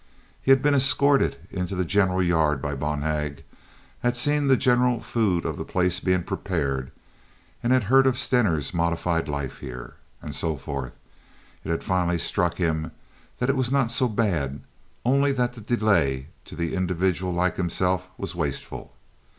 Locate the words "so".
10.33-10.57, 13.91-14.07